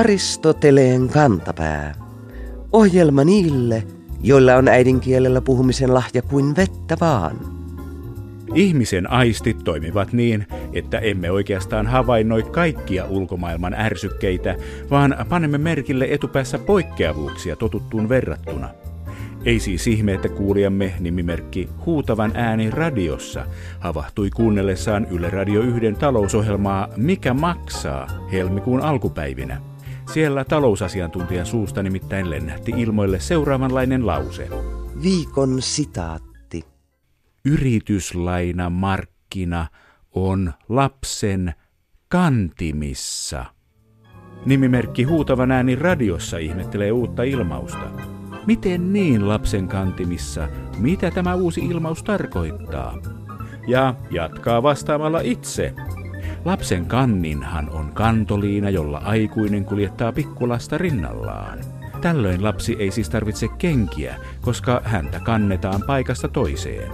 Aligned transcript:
Aristoteleen 0.00 1.08
kantapää. 1.08 1.94
Ohjelma 2.72 3.24
niille, 3.24 3.82
joilla 4.22 4.54
on 4.54 4.68
äidinkielellä 4.68 5.40
puhumisen 5.40 5.94
lahja 5.94 6.22
kuin 6.22 6.56
vettä 6.56 6.96
vaan. 7.00 7.36
Ihmisen 8.54 9.10
aistit 9.10 9.64
toimivat 9.64 10.12
niin, 10.12 10.46
että 10.72 10.98
emme 10.98 11.30
oikeastaan 11.30 11.86
havainnoi 11.86 12.42
kaikkia 12.42 13.04
ulkomaailman 13.04 13.74
ärsykkeitä, 13.74 14.56
vaan 14.90 15.16
panemme 15.28 15.58
merkille 15.58 16.06
etupäässä 16.10 16.58
poikkeavuuksia 16.58 17.56
totuttuun 17.56 18.08
verrattuna. 18.08 18.68
Ei 19.44 19.60
siis 19.60 19.86
ihme, 19.86 20.14
että 20.14 20.28
kuulijamme 20.28 20.94
nimimerkki 21.00 21.68
Huutavan 21.86 22.32
ääni 22.34 22.70
radiossa 22.70 23.46
havahtui 23.80 24.30
kuunnellessaan 24.30 25.06
Yle 25.10 25.30
Radio 25.30 25.60
1 25.62 25.80
talousohjelmaa 25.98 26.88
Mikä 26.96 27.34
maksaa 27.34 28.08
helmikuun 28.32 28.80
alkupäivinä. 28.80 29.69
Siellä 30.12 30.44
talousasiantuntijan 30.44 31.46
suusta 31.46 31.82
nimittäin 31.82 32.30
lennähti 32.30 32.72
ilmoille 32.76 33.20
seuraavanlainen 33.20 34.06
lause. 34.06 34.48
Viikon 35.02 35.62
sitaatti. 35.62 36.64
Yrityslaina 37.44 38.70
markkina 38.70 39.66
on 40.14 40.52
lapsen 40.68 41.54
kantimissa. 42.08 43.44
Nimimerkki 44.46 45.02
Huutavan 45.02 45.50
ääni 45.50 45.76
radiossa 45.76 46.38
ihmettelee 46.38 46.92
uutta 46.92 47.22
ilmausta. 47.22 47.90
Miten 48.46 48.92
niin 48.92 49.28
lapsen 49.28 49.68
kantimissa? 49.68 50.48
Mitä 50.78 51.10
tämä 51.10 51.34
uusi 51.34 51.60
ilmaus 51.60 52.02
tarkoittaa? 52.02 52.98
Ja 53.66 53.94
jatkaa 54.10 54.62
vastaamalla 54.62 55.20
itse. 55.20 55.74
Lapsen 56.44 56.86
kanninhan 56.86 57.70
on 57.70 57.92
kantoliina, 57.92 58.70
jolla 58.70 58.98
aikuinen 58.98 59.64
kuljettaa 59.64 60.12
pikkulasta 60.12 60.78
rinnallaan. 60.78 61.58
Tällöin 62.00 62.44
lapsi 62.44 62.76
ei 62.78 62.90
siis 62.90 63.10
tarvitse 63.10 63.48
kenkiä, 63.48 64.16
koska 64.40 64.80
häntä 64.84 65.20
kannetaan 65.20 65.82
paikasta 65.86 66.28
toiseen. 66.28 66.90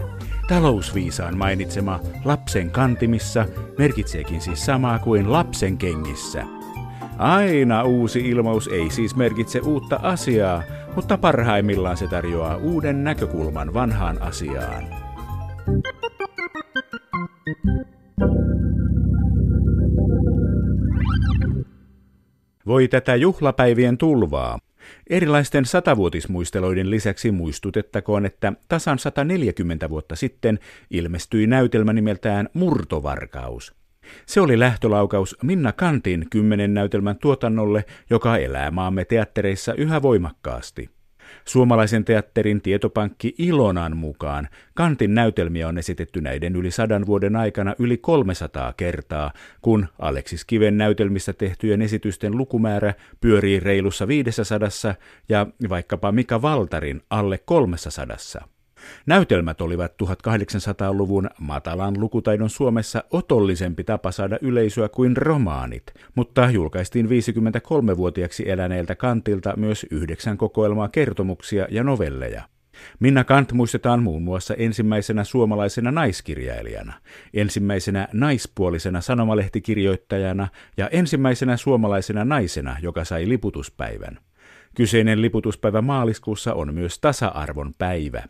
Talousviisaan 0.48 1.38
mainitsema 1.38 2.00
lapsen 2.24 2.70
kantimissa 2.70 3.46
merkitseekin 3.78 4.40
siis 4.40 4.66
samaa 4.66 4.98
kuin 4.98 5.32
lapsen 5.32 5.78
kengissä. 5.78 6.44
Aina 7.18 7.82
uusi 7.82 8.20
ilmaus 8.20 8.68
ei 8.68 8.90
siis 8.90 9.16
merkitse 9.16 9.60
uutta 9.60 10.00
asiaa, 10.02 10.62
mutta 10.96 11.18
parhaimmillaan 11.18 11.96
se 11.96 12.08
tarjoaa 12.08 12.56
uuden 12.56 13.04
näkökulman 13.04 13.74
vanhaan 13.74 14.22
asiaan. 14.22 14.84
Voi 22.66 22.88
tätä 22.88 23.16
juhlapäivien 23.16 23.98
tulvaa. 23.98 24.58
Erilaisten 25.10 25.64
satavuotismuisteloiden 25.64 26.90
lisäksi 26.90 27.30
muistutettakoon, 27.30 28.26
että 28.26 28.52
tasan 28.68 28.98
140 28.98 29.90
vuotta 29.90 30.16
sitten 30.16 30.58
ilmestyi 30.90 31.46
näytelmä 31.46 31.92
nimeltään 31.92 32.48
Murtovarkaus. 32.52 33.74
Se 34.26 34.40
oli 34.40 34.58
lähtölaukaus 34.58 35.36
Minna 35.42 35.72
Kantin 35.72 36.26
kymmenen 36.30 36.74
näytelmän 36.74 37.18
tuotannolle, 37.18 37.84
joka 38.10 38.36
elää 38.36 38.70
maamme 38.70 39.04
teattereissa 39.04 39.74
yhä 39.74 40.02
voimakkaasti. 40.02 40.95
Suomalaisen 41.44 42.04
teatterin 42.04 42.60
tietopankki 42.60 43.34
Ilonan 43.38 43.96
mukaan 43.96 44.48
Kantin 44.74 45.14
näytelmiä 45.14 45.68
on 45.68 45.78
esitetty 45.78 46.20
näiden 46.20 46.56
yli 46.56 46.70
sadan 46.70 47.06
vuoden 47.06 47.36
aikana 47.36 47.74
yli 47.78 47.96
300 47.96 48.72
kertaa, 48.76 49.32
kun 49.62 49.88
Aleksis 49.98 50.44
Kiven 50.44 50.78
näytelmistä 50.78 51.32
tehtyjen 51.32 51.82
esitysten 51.82 52.36
lukumäärä 52.36 52.94
pyörii 53.20 53.60
reilussa 53.60 54.08
500 54.08 54.68
ja 55.28 55.46
vaikkapa 55.68 56.12
Mika 56.12 56.42
Valtarin 56.42 57.00
alle 57.10 57.38
300. 57.38 58.16
Näytelmät 59.06 59.60
olivat 59.60 59.92
1800-luvun 60.02 61.30
matalan 61.40 62.00
lukutaidon 62.00 62.50
Suomessa 62.50 63.04
otollisempi 63.10 63.84
tapa 63.84 64.12
saada 64.12 64.38
yleisöä 64.42 64.88
kuin 64.88 65.16
romaanit, 65.16 65.84
mutta 66.14 66.50
julkaistiin 66.50 67.06
53-vuotiaaksi 67.06 68.50
eläneeltä 68.50 68.94
Kantilta 68.94 69.54
myös 69.56 69.86
yhdeksän 69.90 70.36
kokoelmaa 70.36 70.88
kertomuksia 70.88 71.66
ja 71.70 71.84
novelleja. 71.84 72.42
Minna 73.00 73.24
Kant 73.24 73.52
muistetaan 73.52 74.02
muun 74.02 74.22
muassa 74.22 74.54
ensimmäisenä 74.54 75.24
suomalaisena 75.24 75.90
naiskirjailijana, 75.92 76.92
ensimmäisenä 77.34 78.08
naispuolisena 78.12 79.00
sanomalehtikirjoittajana 79.00 80.48
ja 80.76 80.88
ensimmäisenä 80.88 81.56
suomalaisena 81.56 82.24
naisena, 82.24 82.76
joka 82.82 83.04
sai 83.04 83.28
liputuspäivän. 83.28 84.18
Kyseinen 84.74 85.22
liputuspäivä 85.22 85.82
maaliskuussa 85.82 86.54
on 86.54 86.74
myös 86.74 86.98
tasa-arvon 86.98 87.72
päivä. 87.78 88.22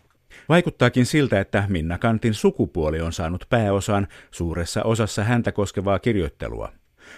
Vaikuttaakin 0.49 1.07
siltä, 1.07 1.41
että 1.41 1.65
Minna 1.69 1.99
Kantin 1.99 2.35
sukupuoli 2.35 3.01
on 3.01 3.13
saanut 3.13 3.47
pääosan 3.51 4.09
suuressa 4.31 4.83
osassa 4.83 5.25
häntä 5.25 5.53
koskevaa 5.53 5.99
kirjoittelua. 5.99 6.73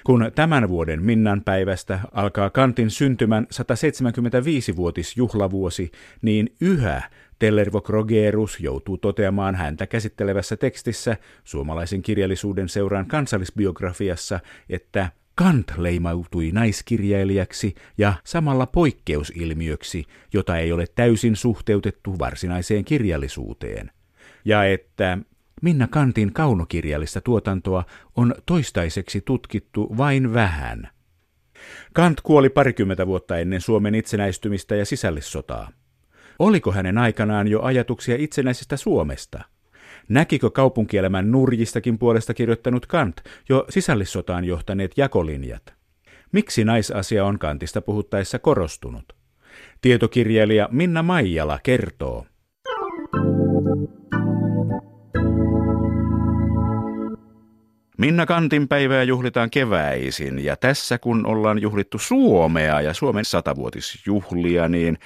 Kun 0.04 0.32
tämän 0.34 0.68
vuoden 0.68 1.02
Minnan 1.02 1.42
päivästä 1.44 2.00
alkaa 2.12 2.50
Kantin 2.50 2.90
syntymän 2.90 3.46
175-vuotisjuhlavuosi, 3.54 5.90
niin 6.22 6.54
yhä 6.60 7.02
Tellervo 7.38 7.80
Krogerus 7.80 8.60
joutuu 8.60 8.98
toteamaan 8.98 9.54
häntä 9.54 9.86
käsittelevässä 9.86 10.56
tekstissä 10.56 11.16
suomalaisen 11.44 12.02
kirjallisuuden 12.02 12.68
seuraan 12.68 13.06
kansallisbiografiassa, 13.06 14.40
että 14.68 15.08
Kant 15.38 15.72
leimautui 15.76 16.50
naiskirjailijaksi 16.52 17.74
ja 17.98 18.14
samalla 18.24 18.66
poikkeusilmiöksi, 18.66 20.04
jota 20.32 20.58
ei 20.58 20.72
ole 20.72 20.86
täysin 20.94 21.36
suhteutettu 21.36 22.18
varsinaiseen 22.18 22.84
kirjallisuuteen. 22.84 23.90
Ja 24.44 24.64
että 24.64 25.18
Minna 25.62 25.86
Kantin 25.86 26.32
kaunokirjallista 26.32 27.20
tuotantoa 27.20 27.84
on 28.16 28.34
toistaiseksi 28.46 29.20
tutkittu 29.20 29.94
vain 29.96 30.34
vähän. 30.34 30.88
Kant 31.92 32.20
kuoli 32.20 32.48
parikymmentä 32.48 33.06
vuotta 33.06 33.38
ennen 33.38 33.60
Suomen 33.60 33.94
itsenäistymistä 33.94 34.76
ja 34.76 34.84
sisällissotaa. 34.84 35.70
Oliko 36.38 36.72
hänen 36.72 36.98
aikanaan 36.98 37.48
jo 37.48 37.62
ajatuksia 37.62 38.16
itsenäisestä 38.18 38.76
Suomesta? 38.76 39.44
Näkikö 40.08 40.50
kaupunkielämän 40.50 41.30
nurjistakin 41.30 41.98
puolesta 41.98 42.34
kirjoittanut 42.34 42.86
Kant 42.86 43.20
jo 43.48 43.64
sisällissotaan 43.68 44.44
johtaneet 44.44 44.92
jakolinjat? 44.96 45.74
Miksi 46.32 46.64
naisasia 46.64 47.24
on 47.24 47.38
Kantista 47.38 47.80
puhuttaessa 47.80 48.38
korostunut? 48.38 49.12
Tietokirjailija 49.80 50.68
Minna 50.72 51.02
Maijala 51.02 51.58
kertoo. 51.62 52.26
Minna 57.98 58.26
Kantin 58.26 58.68
päivää 58.68 59.02
juhlitaan 59.02 59.50
keväisin 59.50 60.44
ja 60.44 60.56
tässä 60.56 60.98
kun 60.98 61.26
ollaan 61.26 61.62
juhlittu 61.62 61.98
Suomea 61.98 62.80
ja 62.80 62.94
Suomen 62.94 63.24
satavuotisjuhlia, 63.24 64.68
niin 64.68 64.98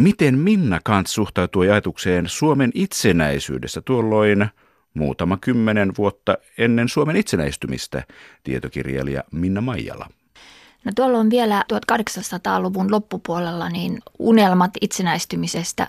miten 0.00 0.38
Minna 0.38 0.80
Kant 0.84 1.06
suhtautui 1.06 1.70
ajatukseen 1.70 2.28
Suomen 2.28 2.70
itsenäisyydestä 2.74 3.80
tuolloin 3.80 4.46
muutama 4.94 5.36
kymmenen 5.36 5.92
vuotta 5.98 6.38
ennen 6.58 6.88
Suomen 6.88 7.16
itsenäistymistä, 7.16 8.02
tietokirjailija 8.42 9.24
Minna 9.32 9.60
Maijala? 9.60 10.08
No 10.86 10.92
tuolla 10.96 11.18
on 11.18 11.30
vielä 11.30 11.64
1800-luvun 11.72 12.90
loppupuolella 12.90 13.68
niin 13.68 13.98
unelmat 14.18 14.70
itsenäistymisestä 14.80 15.86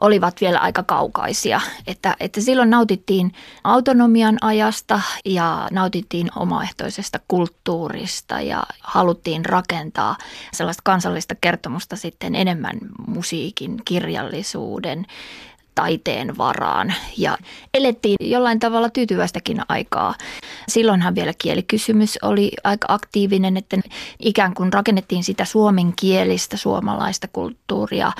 olivat 0.00 0.40
vielä 0.40 0.58
aika 0.58 0.82
kaukaisia. 0.82 1.60
Että, 1.86 2.16
että 2.20 2.40
silloin 2.40 2.70
nautittiin 2.70 3.32
autonomian 3.64 4.38
ajasta 4.40 5.00
ja 5.24 5.68
nautittiin 5.70 6.28
omaehtoisesta 6.36 7.20
kulttuurista 7.28 8.40
ja 8.40 8.62
haluttiin 8.80 9.44
rakentaa 9.44 10.16
sellaista 10.52 10.82
kansallista 10.84 11.34
kertomusta 11.40 11.96
sitten 11.96 12.34
enemmän 12.34 12.78
musiikin, 13.06 13.76
kirjallisuuden 13.84 15.06
taiteen 15.80 16.38
varaan 16.38 16.94
ja 17.16 17.38
elettiin 17.74 18.16
jollain 18.20 18.60
tavalla 18.60 18.90
tyytyväistäkin 18.90 19.60
aikaa. 19.68 20.14
Silloinhan 20.68 21.14
vielä 21.14 21.32
kielikysymys 21.38 22.18
oli 22.22 22.50
aika 22.64 22.86
aktiivinen, 22.90 23.56
että 23.56 23.76
ikään 24.18 24.54
kuin 24.54 24.72
rakennettiin 24.72 25.24
sitä 25.24 25.44
suomenkielistä 25.44 26.56
suomalaista 26.56 27.28
kulttuuria 27.32 28.12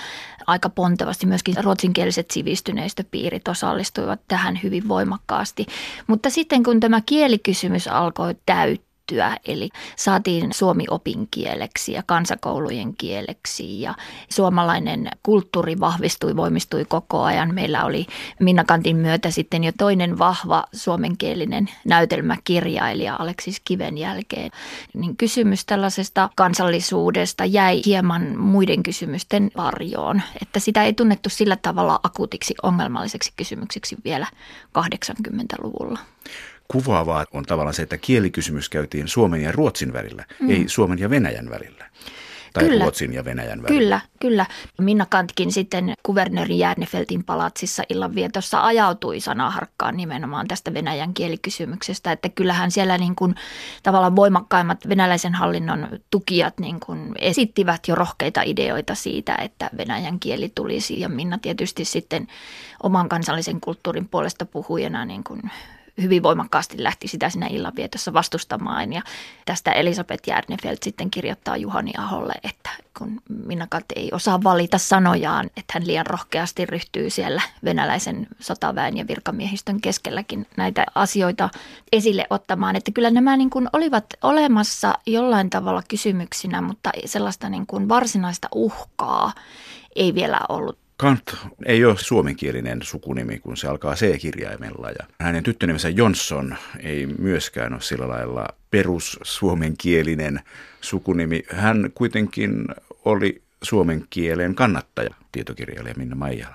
aika 0.46 0.68
pontevasti. 0.68 1.26
Myöskin 1.26 1.64
ruotsinkieliset 1.64 2.30
sivistyneistöpiirit 2.30 3.48
osallistuivat 3.48 4.20
tähän 4.28 4.60
hyvin 4.62 4.88
voimakkaasti. 4.88 5.66
Mutta 6.06 6.30
sitten 6.30 6.62
kun 6.62 6.80
tämä 6.80 7.00
kielikysymys 7.00 7.88
alkoi 7.88 8.34
täyttää, 8.46 8.89
kehittyä. 9.10 9.36
Eli 9.44 9.68
saatiin 9.96 10.52
suomi 10.52 10.84
opinkieleksi 10.90 11.92
ja 11.92 12.02
kansakoulujen 12.06 12.94
kieleksi 12.96 13.80
ja 13.80 13.94
suomalainen 14.28 15.08
kulttuuri 15.22 15.80
vahvistui, 15.80 16.36
voimistui 16.36 16.84
koko 16.84 17.22
ajan. 17.22 17.54
Meillä 17.54 17.84
oli 17.84 18.06
Minna 18.40 18.64
Kantin 18.64 18.96
myötä 18.96 19.30
sitten 19.30 19.64
jo 19.64 19.72
toinen 19.78 20.18
vahva 20.18 20.64
suomenkielinen 20.72 21.70
näytelmäkirjailija 21.84 23.16
Aleksis 23.18 23.60
Kiven 23.64 23.98
jälkeen. 23.98 24.50
Niin 24.94 25.16
kysymys 25.16 25.64
tällaisesta 25.64 26.30
kansallisuudesta 26.36 27.44
jäi 27.44 27.82
hieman 27.86 28.38
muiden 28.38 28.82
kysymysten 28.82 29.50
varjoon, 29.56 30.22
että 30.42 30.60
sitä 30.60 30.84
ei 30.84 30.92
tunnettu 30.92 31.28
sillä 31.28 31.56
tavalla 31.56 32.00
akuutiksi 32.02 32.54
ongelmalliseksi 32.62 33.32
kysymykseksi 33.36 33.96
vielä 34.04 34.26
80-luvulla. 34.78 35.98
Kuvaavaa 36.72 37.26
on 37.32 37.44
tavallaan 37.44 37.74
se, 37.74 37.82
että 37.82 37.98
kielikysymys 37.98 38.68
käytiin 38.68 39.08
Suomen 39.08 39.42
ja 39.42 39.52
Ruotsin 39.52 39.92
välillä, 39.92 40.24
mm. 40.40 40.50
ei 40.50 40.64
Suomen 40.68 40.98
ja 40.98 41.10
Venäjän 41.10 41.50
välillä. 41.50 41.90
Tai 42.52 42.64
kyllä, 42.64 42.84
Ruotsin 42.84 43.12
ja 43.12 43.24
Venäjän 43.24 43.62
välillä. 43.62 43.80
Kyllä, 43.80 44.00
kyllä. 44.20 44.46
Minna 44.78 45.06
Kantkin 45.06 45.52
sitten 45.52 45.94
kuvernööri 46.02 46.58
Järnefeltin 46.58 47.24
palatsissa 47.24 47.82
illanvietossa 47.88 48.64
ajautui 48.64 49.20
sanaharkkaan 49.20 49.96
nimenomaan 49.96 50.48
tästä 50.48 50.74
venäjän 50.74 51.14
kielikysymyksestä. 51.14 52.12
Että 52.12 52.28
kyllähän 52.28 52.70
siellä 52.70 52.98
niin 52.98 53.14
kuin 53.14 53.34
tavallaan 53.82 54.16
voimakkaimmat 54.16 54.88
venäläisen 54.88 55.34
hallinnon 55.34 55.88
tukijat 56.10 56.58
niin 56.58 56.80
kuin 56.80 57.14
esittivät 57.18 57.88
jo 57.88 57.94
rohkeita 57.94 58.42
ideoita 58.42 58.94
siitä, 58.94 59.34
että 59.34 59.70
venäjän 59.76 60.20
kieli 60.20 60.52
tulisi. 60.54 61.00
Ja 61.00 61.08
Minna 61.08 61.38
tietysti 61.38 61.84
sitten 61.84 62.26
oman 62.82 63.08
kansallisen 63.08 63.60
kulttuurin 63.60 64.08
puolesta 64.08 64.46
puhujana 64.46 65.04
niin 65.04 65.24
kuin 65.24 65.42
hyvin 66.02 66.22
voimakkaasti 66.22 66.82
lähti 66.82 67.08
sitä 67.08 67.30
siinä 67.30 67.46
illanvietossa 67.46 68.12
vastustamaan. 68.12 68.92
Ja 68.92 69.02
tästä 69.44 69.72
Elisabeth 69.72 70.28
Järnefeld 70.28 70.78
sitten 70.82 71.10
kirjoittaa 71.10 71.56
Juhani 71.56 71.92
Aholle, 71.98 72.34
että 72.42 72.70
kun 72.98 73.20
Minna 73.46 73.66
Katte 73.70 73.94
ei 73.96 74.10
osaa 74.12 74.42
valita 74.42 74.78
sanojaan, 74.78 75.46
että 75.46 75.72
hän 75.74 75.86
liian 75.86 76.06
rohkeasti 76.06 76.66
ryhtyy 76.66 77.10
siellä 77.10 77.42
venäläisen 77.64 78.26
sotaväen 78.40 78.96
ja 78.96 79.06
virkamiehistön 79.08 79.80
keskelläkin 79.80 80.46
näitä 80.56 80.86
asioita 80.94 81.48
esille 81.92 82.26
ottamaan. 82.30 82.76
Että 82.76 82.92
kyllä 82.92 83.10
nämä 83.10 83.36
niin 83.36 83.50
kuin 83.50 83.68
olivat 83.72 84.04
olemassa 84.22 84.94
jollain 85.06 85.50
tavalla 85.50 85.82
kysymyksinä, 85.88 86.60
mutta 86.60 86.90
sellaista 87.04 87.48
niin 87.48 87.66
kuin 87.66 87.88
varsinaista 87.88 88.48
uhkaa 88.54 89.32
ei 89.96 90.14
vielä 90.14 90.40
ollut 90.48 90.79
Kant 91.00 91.36
ei 91.66 91.84
ole 91.84 91.96
suomenkielinen 91.98 92.82
sukunimi, 92.82 93.38
kun 93.38 93.56
se 93.56 93.68
alkaa 93.68 93.94
C-kirjaimella. 93.94 94.90
Ja 94.90 95.06
hänen 95.20 95.42
tyttönimensä 95.42 95.88
Johnson 95.88 96.56
ei 96.80 97.06
myöskään 97.06 97.72
ole 97.72 97.80
sillä 97.80 98.08
lailla 98.08 98.48
perussuomenkielinen 98.70 100.40
sukunimi. 100.80 101.42
Hän 101.52 101.90
kuitenkin 101.94 102.64
oli 103.04 103.42
suomen 103.62 104.04
kielen 104.10 104.54
kannattaja, 104.54 105.14
tietokirjailija 105.32 105.94
Minna 105.96 106.16
Maijala. 106.16 106.54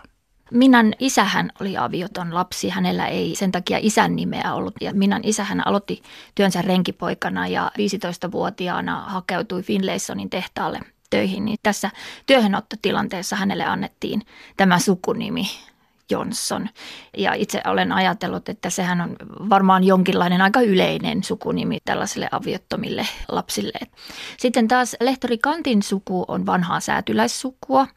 Minnan 0.51 0.93
isähän 0.99 1.51
oli 1.61 1.77
avioton 1.77 2.33
lapsi, 2.33 2.69
hänellä 2.69 3.07
ei 3.07 3.35
sen 3.35 3.51
takia 3.51 3.77
isän 3.81 4.15
nimeä 4.15 4.53
ollut. 4.53 4.75
Ja 4.81 4.93
Minnan 4.93 5.21
isähän 5.23 5.67
aloitti 5.67 6.01
työnsä 6.35 6.61
renkipoikana 6.61 7.47
ja 7.47 7.71
15-vuotiaana 7.77 9.01
hakeutui 9.01 9.63
Finlaysonin 9.63 10.29
tehtaalle– 10.29 10.79
töihin, 11.15 11.45
niin 11.45 11.57
tässä 11.63 11.91
työhönottotilanteessa 12.25 13.35
hänelle 13.35 13.65
annettiin 13.65 14.21
tämä 14.57 14.79
sukunimi 14.79 15.47
Johnson. 16.09 16.69
Ja 17.17 17.33
itse 17.33 17.61
olen 17.67 17.91
ajatellut, 17.91 18.49
että 18.49 18.69
sehän 18.69 19.01
on 19.01 19.15
varmaan 19.49 19.83
jonkinlainen 19.83 20.41
aika 20.41 20.61
yleinen 20.61 21.23
sukunimi 21.23 21.77
tällaisille 21.85 22.27
aviottomille 22.31 23.07
lapsille. 23.27 23.79
Sitten 24.37 24.67
taas 24.67 24.95
lehtori 24.99 25.37
Kantin 25.37 25.83
suku 25.83 26.25
on 26.27 26.45
vanhaa 26.45 26.79
säätyläissukua. 26.79 27.87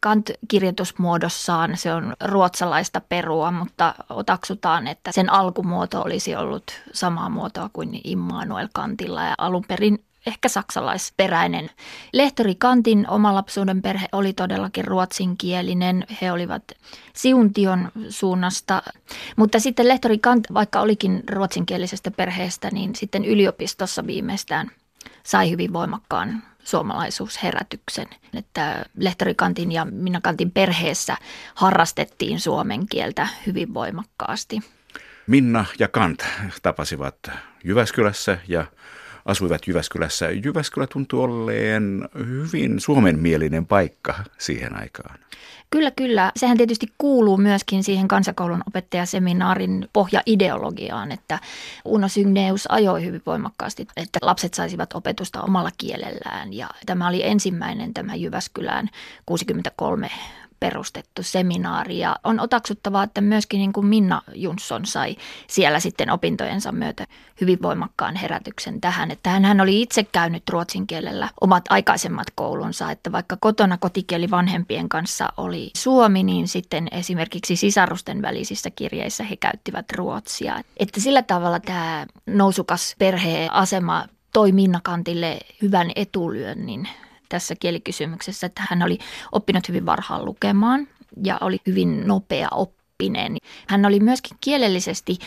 Kant 0.00 0.30
kirjoitusmuodossaan 0.48 1.76
se 1.76 1.94
on 1.94 2.14
ruotsalaista 2.24 3.00
perua, 3.00 3.50
mutta 3.50 3.94
otaksutaan, 4.10 4.86
että 4.86 5.12
sen 5.12 5.32
alkumuoto 5.32 6.02
olisi 6.02 6.36
ollut 6.36 6.64
samaa 6.92 7.28
muotoa 7.28 7.70
kuin 7.72 8.00
Immanuel 8.04 8.68
Kantilla 8.72 9.22
ja 9.24 9.34
alun 9.38 9.64
perin 9.68 10.04
ehkä 10.26 10.48
saksalaisperäinen. 10.48 11.70
Lehtori 12.12 12.54
Kantin 12.54 13.08
oma 13.10 13.34
lapsuuden 13.34 13.82
perhe 13.82 14.08
oli 14.12 14.32
todellakin 14.32 14.84
ruotsinkielinen. 14.84 16.06
He 16.22 16.32
olivat 16.32 16.62
Siuntion 17.12 17.90
suunnasta, 18.08 18.82
mutta 19.36 19.60
sitten 19.60 19.88
lehtori 19.88 20.18
Kant, 20.18 20.46
vaikka 20.54 20.80
olikin 20.80 21.22
ruotsinkielisestä 21.30 22.10
perheestä, 22.10 22.70
niin 22.72 22.94
sitten 22.94 23.24
yliopistossa 23.24 24.06
viimeistään 24.06 24.70
sai 25.22 25.50
hyvin 25.50 25.72
voimakkaan 25.72 26.42
suomalaisuusherätyksen. 26.64 28.06
Että 28.34 28.84
lehtori 28.96 29.34
Kantin 29.34 29.72
ja 29.72 29.84
Minna 29.84 30.20
Kantin 30.20 30.50
perheessä 30.50 31.16
harrastettiin 31.54 32.40
suomen 32.40 32.86
kieltä 32.86 33.28
hyvin 33.46 33.74
voimakkaasti. 33.74 34.60
Minna 35.26 35.64
ja 35.78 35.88
Kant 35.88 36.24
tapasivat 36.62 37.16
Jyväskylässä 37.64 38.38
ja 38.48 38.66
asuivat 39.24 39.66
Jyväskylässä. 39.66 40.30
Jyväskylä 40.30 40.86
tuntuu 40.86 41.22
olleen 41.22 42.08
hyvin 42.16 42.80
suomenmielinen 42.80 43.66
paikka 43.66 44.14
siihen 44.38 44.76
aikaan. 44.76 45.18
Kyllä, 45.70 45.90
kyllä. 45.90 46.32
Sehän 46.36 46.56
tietysti 46.56 46.86
kuuluu 46.98 47.36
myöskin 47.36 47.84
siihen 47.84 48.08
kansakoulun 48.08 48.62
opettajaseminaarin 48.66 49.88
pohjaideologiaan, 49.92 51.12
että 51.12 51.38
Uno 51.84 52.08
Sygneus 52.08 52.66
ajoi 52.70 53.04
hyvin 53.04 53.22
voimakkaasti, 53.26 53.86
että 53.96 54.18
lapset 54.22 54.54
saisivat 54.54 54.92
opetusta 54.92 55.42
omalla 55.42 55.70
kielellään. 55.78 56.52
Ja 56.52 56.70
tämä 56.86 57.08
oli 57.08 57.26
ensimmäinen 57.26 57.94
tämä 57.94 58.14
Jyväskylään 58.14 58.88
63 59.26 60.10
perustettu 60.64 61.22
seminaari. 61.22 61.98
Ja 61.98 62.16
on 62.24 62.40
otaksuttavaa, 62.40 63.02
että 63.02 63.20
myöskin 63.20 63.58
niin 63.58 63.72
kuin 63.72 63.86
Minna 63.86 64.22
Junsson 64.34 64.86
sai 64.86 65.16
siellä 65.46 65.80
sitten 65.80 66.10
opintojensa 66.10 66.72
myötä 66.72 67.06
hyvin 67.40 67.62
voimakkaan 67.62 68.16
herätyksen 68.16 68.80
tähän, 68.80 69.10
että 69.10 69.30
hän 69.30 69.60
oli 69.60 69.82
itse 69.82 70.04
käynyt 70.04 70.42
ruotsin 70.50 70.86
kielellä 70.86 71.28
omat 71.40 71.64
aikaisemmat 71.68 72.26
koulunsa, 72.34 72.90
että 72.90 73.12
vaikka 73.12 73.36
kotona 73.40 73.78
kotikieli 73.78 74.30
vanhempien 74.30 74.88
kanssa 74.88 75.28
oli 75.36 75.70
suomi, 75.76 76.22
niin 76.22 76.48
sitten 76.48 76.88
esimerkiksi 76.92 77.56
sisarusten 77.56 78.22
välisissä 78.22 78.70
kirjeissä 78.70 79.24
he 79.24 79.36
käyttivät 79.36 79.92
ruotsia. 79.92 80.60
Että 80.76 81.00
sillä 81.00 81.22
tavalla 81.22 81.60
tämä 81.60 82.06
nousukas 82.26 82.94
perheasema 82.98 84.04
toi 84.32 84.52
Minna 84.52 84.80
Kantille 84.82 85.38
hyvän 85.62 85.90
etulyönnin 85.96 86.88
tässä 87.28 87.54
kielikysymyksessä, 87.60 88.46
että 88.46 88.62
hän 88.70 88.82
oli 88.82 88.98
oppinut 89.32 89.68
hyvin 89.68 89.86
varhaan 89.86 90.24
lukemaan 90.24 90.88
ja 91.24 91.38
oli 91.40 91.58
hyvin 91.66 92.06
nopea 92.06 92.48
oppinen. 92.50 93.36
Hän 93.66 93.84
oli 93.84 94.00
myöskin 94.00 94.36
kielellisesti 94.40 95.18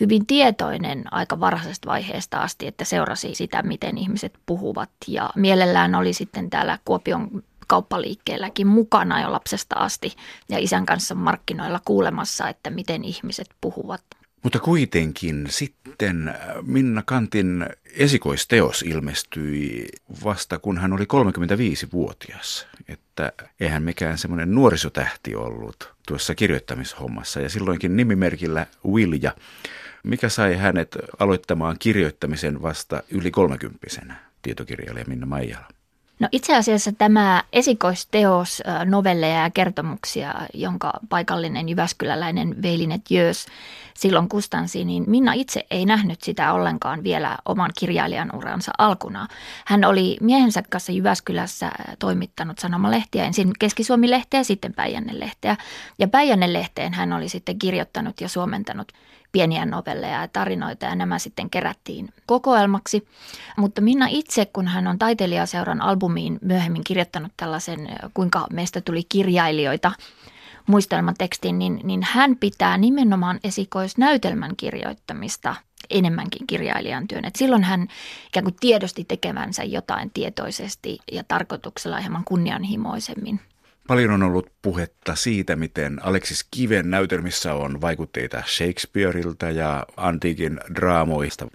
hyvin 0.00 0.26
tietoinen 0.26 1.04
aika 1.10 1.40
varhaisesta 1.40 1.88
vaiheesta 1.88 2.38
asti, 2.38 2.66
että 2.66 2.84
seurasi 2.84 3.34
sitä, 3.34 3.62
miten 3.62 3.98
ihmiset 3.98 4.38
puhuvat 4.46 4.90
ja 5.06 5.30
mielellään 5.36 5.94
oli 5.94 6.12
sitten 6.12 6.50
täällä 6.50 6.78
Kuopion 6.84 7.42
kauppaliikkeelläkin 7.66 8.66
mukana 8.66 9.20
jo 9.20 9.32
lapsesta 9.32 9.76
asti 9.78 10.16
ja 10.48 10.58
isän 10.58 10.86
kanssa 10.86 11.14
markkinoilla 11.14 11.80
kuulemassa, 11.84 12.48
että 12.48 12.70
miten 12.70 13.04
ihmiset 13.04 13.48
puhuvat. 13.60 14.02
Mutta 14.42 14.58
kuitenkin 14.58 15.46
sitten 15.50 16.28
äh, 16.28 16.36
Minna 16.62 17.02
Kantin 17.06 17.66
esikoisteos 17.96 18.82
ilmestyi 18.82 19.88
vasta 20.24 20.58
kun 20.58 20.78
hän 20.78 20.92
oli 20.92 21.04
35-vuotias. 21.04 22.66
Että 22.88 23.32
eihän 23.60 23.82
mikään 23.82 24.18
semmoinen 24.18 24.54
nuorisotähti 24.54 25.34
ollut 25.34 25.94
tuossa 26.08 26.34
kirjoittamishommassa 26.34 27.40
ja 27.40 27.48
silloinkin 27.48 27.96
nimimerkillä 27.96 28.66
Wilja. 28.86 29.34
Mikä 30.04 30.28
sai 30.28 30.56
hänet 30.56 30.96
aloittamaan 31.18 31.76
kirjoittamisen 31.78 32.62
vasta 32.62 33.02
yli 33.10 33.30
kolmekymppisenä, 33.30 34.16
tietokirjailija 34.42 35.04
Minna 35.08 35.26
Maijala? 35.26 35.79
No 36.20 36.28
itse 36.32 36.56
asiassa 36.56 36.92
tämä 36.92 37.42
esikoisteos, 37.52 38.62
novelleja 38.84 39.42
ja 39.42 39.50
kertomuksia, 39.50 40.34
jonka 40.54 40.92
paikallinen 41.08 41.68
jyväskyläläinen 41.68 42.62
Veilinet 42.62 43.10
Jöös 43.10 43.46
silloin 43.94 44.28
kustansi, 44.28 44.84
niin 44.84 45.04
Minna 45.06 45.32
itse 45.32 45.66
ei 45.70 45.86
nähnyt 45.86 46.22
sitä 46.22 46.52
ollenkaan 46.52 47.02
vielä 47.02 47.38
oman 47.44 47.70
kirjailijan 47.78 48.36
uransa 48.36 48.72
alkuna. 48.78 49.28
Hän 49.66 49.84
oli 49.84 50.16
miehensä 50.20 50.62
kanssa 50.70 50.92
Jyväskylässä 50.92 51.70
toimittanut 51.98 52.58
sanomalehtiä, 52.58 53.24
ensin 53.24 53.50
Keski-Suomi-lehteä, 53.58 54.42
sitten 54.42 54.74
Päijänne-lehteä. 54.74 55.56
Ja 55.98 56.08
Päijänne-lehteen 56.08 56.94
hän 56.94 57.12
oli 57.12 57.28
sitten 57.28 57.58
kirjoittanut 57.58 58.20
ja 58.20 58.28
suomentanut 58.28 58.92
pieniä 59.32 59.66
novelleja 59.66 60.20
ja 60.20 60.28
tarinoita 60.28 60.86
ja 60.86 60.94
nämä 60.94 61.18
sitten 61.18 61.50
kerättiin 61.50 62.08
kokoelmaksi. 62.26 63.08
Mutta 63.56 63.80
Minna 63.80 64.06
itse, 64.08 64.46
kun 64.46 64.68
hän 64.68 64.86
on 64.86 64.98
taiteilijaseuran 64.98 65.80
albumiin 65.80 66.38
myöhemmin 66.42 66.84
kirjoittanut 66.84 67.32
tällaisen 67.36 67.88
Kuinka 68.14 68.46
meistä 68.52 68.80
tuli 68.80 69.02
kirjailijoita 69.08 69.92
muistelmatekstin, 70.66 71.58
niin, 71.58 71.80
niin 71.84 72.00
hän 72.02 72.36
pitää 72.36 72.78
nimenomaan 72.78 73.40
esikoisnäytelmän 73.44 74.56
kirjoittamista 74.56 75.54
enemmänkin 75.90 76.46
kirjailijan 76.46 77.08
työn. 77.08 77.24
Et 77.24 77.36
silloin 77.36 77.64
hän 77.64 77.88
ikään 78.26 78.44
kuin 78.44 78.56
tiedosti 78.60 79.04
tekevänsä 79.04 79.64
jotain 79.64 80.10
tietoisesti 80.14 80.98
ja 81.12 81.24
tarkoituksella 81.28 82.00
hieman 82.00 82.24
kunnianhimoisemmin. 82.24 83.40
Paljon 83.90 84.10
on 84.10 84.22
ollut 84.22 84.52
puhetta 84.62 85.14
siitä, 85.14 85.56
miten 85.56 86.04
Alexis 86.04 86.46
Kiven 86.50 86.90
näytelmissä 86.90 87.54
on 87.54 87.80
vaikutteita 87.80 88.42
Shakespeareilta 88.46 89.50
ja 89.50 89.86
antiikin 89.96 90.60
draamoista. 90.74 91.48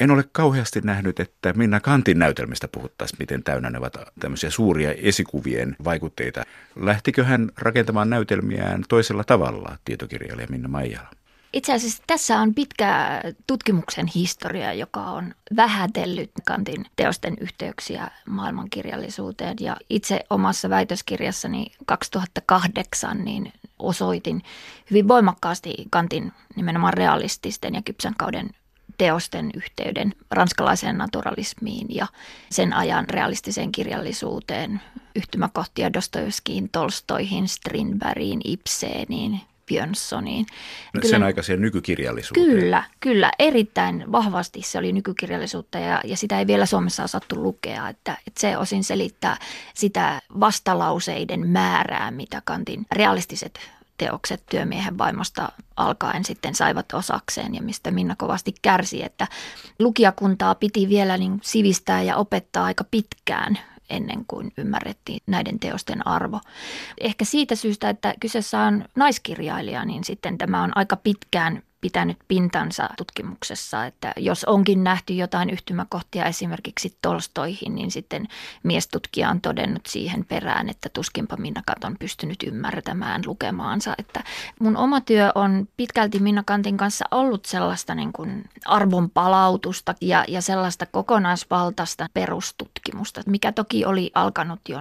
En 0.00 0.10
ole 0.10 0.24
kauheasti 0.32 0.80
nähnyt, 0.80 1.20
että 1.20 1.52
Minna 1.52 1.80
Kantin 1.80 2.18
näytelmistä 2.18 2.68
puhuttaisiin, 2.68 3.16
miten 3.18 3.42
täynnä 3.42 3.70
ne 3.70 3.78
ovat 3.78 3.96
tämmöisiä 4.20 4.50
suuria 4.50 4.92
esikuvien 4.92 5.76
vaikutteita. 5.84 6.42
Lähtikö 6.76 7.24
hän 7.24 7.50
rakentamaan 7.58 8.10
näytelmiään 8.10 8.84
toisella 8.88 9.24
tavalla, 9.24 9.76
tietokirjailija 9.84 10.48
Minna 10.50 10.68
Maijala? 10.68 11.19
Itse 11.52 11.72
asiassa 11.72 12.02
tässä 12.06 12.40
on 12.40 12.54
pitkä 12.54 13.22
tutkimuksen 13.46 14.06
historia, 14.06 14.72
joka 14.72 15.00
on 15.00 15.34
vähätellyt 15.56 16.30
Kantin 16.46 16.86
teosten 16.96 17.36
yhteyksiä 17.40 18.10
maailmankirjallisuuteen. 18.28 19.56
Ja 19.60 19.76
itse 19.90 20.20
omassa 20.30 20.70
väitöskirjassani 20.70 21.66
2008 21.86 23.24
niin 23.24 23.52
osoitin 23.78 24.42
hyvin 24.90 25.08
voimakkaasti 25.08 25.74
Kantin 25.90 26.32
nimenomaan 26.56 26.94
realististen 26.94 27.74
ja 27.74 27.82
kypsän 27.82 28.14
kauden 28.18 28.50
teosten 28.98 29.50
yhteyden 29.54 30.14
ranskalaiseen 30.30 30.98
naturalismiin 30.98 31.86
ja 31.90 32.06
sen 32.50 32.72
ajan 32.72 33.08
realistiseen 33.08 33.72
kirjallisuuteen, 33.72 34.80
yhtymäkohtia 35.16 35.92
Dostojevskiin, 35.92 36.68
Tolstoihin, 36.68 37.48
Strindbergiin, 37.48 38.40
Ibseniin, 38.44 39.40
Björnssoniin. 39.70 40.46
No, 40.94 41.00
kyllä, 41.00 41.10
sen 41.10 41.22
aikaiseen 41.22 41.60
nykykirjallisuuteen. 41.60 42.46
Kyllä, 42.46 42.82
kyllä. 43.00 43.30
Erittäin 43.38 44.12
vahvasti 44.12 44.62
se 44.62 44.78
oli 44.78 44.92
nykykirjallisuutta 44.92 45.78
ja, 45.78 46.00
ja 46.04 46.16
sitä 46.16 46.38
ei 46.38 46.46
vielä 46.46 46.66
Suomessa 46.66 47.04
osattu 47.04 47.42
lukea. 47.42 47.88
Että, 47.88 48.16
että 48.26 48.40
se 48.40 48.56
osin 48.56 48.84
selittää 48.84 49.36
sitä 49.74 50.22
vastalauseiden 50.40 51.48
määrää, 51.48 52.10
mitä 52.10 52.42
Kantin 52.44 52.86
realistiset 52.92 53.60
teokset 53.98 54.42
työmiehen 54.50 54.98
vaimosta 54.98 55.52
alkaen 55.76 56.24
sitten 56.24 56.54
saivat 56.54 56.92
osakseen 56.92 57.54
ja 57.54 57.62
mistä 57.62 57.90
Minna 57.90 58.16
kovasti 58.16 58.54
kärsi, 58.62 59.04
että 59.04 59.26
lukijakuntaa 59.78 60.54
piti 60.54 60.88
vielä 60.88 61.18
niin 61.18 61.40
sivistää 61.42 62.02
ja 62.02 62.16
opettaa 62.16 62.64
aika 62.64 62.84
pitkään 62.90 63.58
ennen 63.90 64.24
kuin 64.28 64.52
ymmärrettiin 64.58 65.20
näiden 65.26 65.58
teosten 65.58 66.06
arvo. 66.06 66.40
Ehkä 67.00 67.24
siitä 67.24 67.54
syystä, 67.54 67.88
että 67.88 68.14
kyseessä 68.20 68.60
on 68.60 68.84
naiskirjailija, 68.96 69.84
niin 69.84 70.04
sitten 70.04 70.38
tämä 70.38 70.62
on 70.62 70.72
aika 70.74 70.96
pitkään 70.96 71.62
pitänyt 71.80 72.18
pintansa 72.28 72.88
tutkimuksessa, 72.96 73.86
että 73.86 74.12
jos 74.16 74.44
onkin 74.44 74.84
nähty 74.84 75.12
jotain 75.12 75.50
yhtymäkohtia 75.50 76.24
esimerkiksi 76.24 76.96
Tolstoihin, 77.02 77.74
niin 77.74 77.90
sitten 77.90 78.28
miestutkija 78.62 79.30
on 79.30 79.40
todennut 79.40 79.86
siihen 79.86 80.24
perään, 80.24 80.68
että 80.68 80.88
tuskinpa 80.88 81.36
Minnakat 81.36 81.84
on 81.84 81.96
pystynyt 81.98 82.42
ymmärtämään 82.42 83.22
lukemaansa. 83.26 83.94
Että 83.98 84.24
mun 84.60 84.76
oma 84.76 85.00
työ 85.00 85.32
on 85.34 85.68
pitkälti 85.76 86.18
Minnakantin 86.18 86.76
kanssa 86.76 87.04
ollut 87.10 87.44
sellaista 87.44 87.94
niin 87.94 88.12
kuin 88.12 88.44
arvon 88.64 89.10
palautusta 89.10 89.94
ja, 90.00 90.24
ja 90.28 90.42
sellaista 90.42 90.86
kokonaisvaltaista 90.86 92.06
perustutkimusta, 92.14 93.20
mikä 93.26 93.52
toki 93.52 93.84
oli 93.84 94.10
alkanut 94.14 94.60
jo 94.68 94.80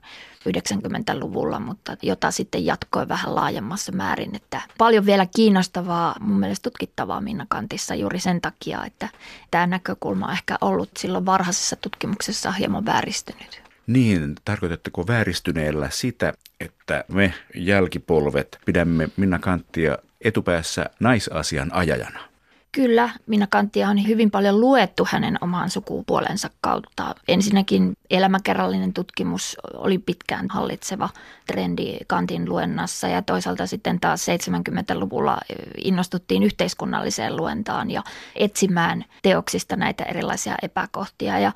90-luvulla, 0.50 1.60
mutta 1.60 1.98
jota 2.02 2.32
sitten 2.32 2.66
jatkoi 2.66 3.08
vähän 3.08 3.36
laajemmassa 3.36 3.92
määrin. 3.92 4.36
Että 4.36 4.62
paljon 4.78 5.06
vielä 5.06 5.26
kiinnostavaa 5.36 6.16
mun 6.20 6.40
mielestä 6.40 6.70
tutkittavaa 6.90 7.22
Minna 7.22 7.46
Kantissa 7.50 7.96
juuri 7.96 8.20
sen 8.20 8.42
takia, 8.42 8.86
että 8.86 9.10
tämä 9.52 9.68
näkökulma 9.68 10.26
on 10.26 10.34
ehkä 10.34 10.58
ollut 10.62 10.90
silloin 10.98 11.26
varhaisessa 11.26 11.76
tutkimuksessa 11.76 12.52
hieman 12.52 12.86
vääristynyt. 12.86 13.62
Niin, 13.88 14.36
tarkoitatteko 14.46 15.08
vääristyneellä 15.08 15.90
sitä, 15.90 16.34
että 16.60 17.04
me 17.08 17.34
jälkipolvet 17.56 18.60
pidämme 18.66 19.10
Minna 19.18 19.40
Kanttia 19.40 19.98
etupäässä 20.22 20.86
naisasian 21.00 21.74
ajajana? 21.74 22.29
Kyllä, 22.72 23.10
Minna 23.26 23.48
Kanttia 23.48 23.90
on 23.90 24.08
hyvin 24.08 24.32
paljon 24.32 24.62
luettu 24.62 25.08
hänen 25.12 25.38
omaan 25.42 25.70
sukupuolensa 25.70 26.50
kautta. 26.62 27.16
Ensinnäkin 27.28 27.94
elämäkerrallinen 28.10 28.94
tutkimus 28.94 29.58
oli 29.74 29.98
pitkään 29.98 30.46
hallitseva 30.50 31.10
trendi 31.48 31.98
Kantin 32.08 32.50
luennassa 32.50 33.08
ja 33.08 33.22
toisaalta 33.22 33.68
sitten 33.68 34.00
taas 34.00 34.26
70-luvulla 34.28 35.38
innostuttiin 35.78 36.44
yhteiskunnalliseen 36.44 37.36
luentaan 37.36 37.92
ja 37.92 38.04
etsimään 38.36 39.06
teoksista 39.22 39.76
näitä 39.76 40.04
erilaisia 40.04 40.56
epäkohtia. 40.62 41.40
Ja 41.40 41.52